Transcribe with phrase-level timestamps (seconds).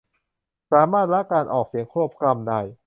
[0.71, 2.59] สามารถละการออกเสียงควบกล้ำได้